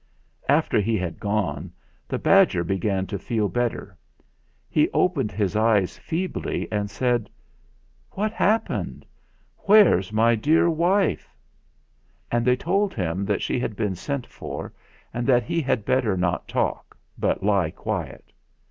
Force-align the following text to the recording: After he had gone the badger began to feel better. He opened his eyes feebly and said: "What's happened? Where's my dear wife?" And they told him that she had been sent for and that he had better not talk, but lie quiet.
After 0.49 0.79
he 0.81 0.97
had 0.97 1.19
gone 1.19 1.71
the 2.07 2.17
badger 2.17 2.63
began 2.63 3.05
to 3.05 3.19
feel 3.19 3.47
better. 3.47 3.95
He 4.67 4.89
opened 4.95 5.31
his 5.31 5.55
eyes 5.55 5.95
feebly 5.95 6.67
and 6.71 6.89
said: 6.89 7.29
"What's 8.13 8.33
happened? 8.33 9.05
Where's 9.57 10.11
my 10.11 10.33
dear 10.33 10.71
wife?" 10.71 11.35
And 12.31 12.45
they 12.47 12.55
told 12.55 12.95
him 12.95 13.25
that 13.25 13.43
she 13.43 13.59
had 13.59 13.75
been 13.75 13.93
sent 13.93 14.25
for 14.25 14.73
and 15.13 15.27
that 15.27 15.43
he 15.43 15.61
had 15.61 15.85
better 15.85 16.17
not 16.17 16.47
talk, 16.47 16.97
but 17.15 17.43
lie 17.43 17.69
quiet. 17.69 18.33